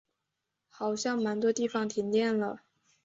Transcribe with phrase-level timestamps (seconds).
[0.67, 2.63] 好像蛮多地方停电了